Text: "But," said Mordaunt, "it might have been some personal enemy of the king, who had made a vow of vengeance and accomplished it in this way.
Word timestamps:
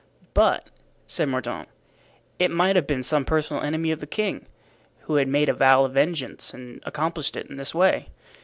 "But," 0.33 0.71
said 1.05 1.29
Mordaunt, 1.29 1.69
"it 2.39 2.49
might 2.49 2.75
have 2.75 2.87
been 2.87 3.03
some 3.03 3.23
personal 3.23 3.61
enemy 3.61 3.91
of 3.91 3.99
the 3.99 4.07
king, 4.07 4.47
who 5.01 5.17
had 5.17 5.27
made 5.27 5.47
a 5.47 5.53
vow 5.53 5.85
of 5.85 5.93
vengeance 5.93 6.55
and 6.55 6.81
accomplished 6.87 7.35
it 7.35 7.51
in 7.51 7.57
this 7.57 7.75
way. 7.75 8.07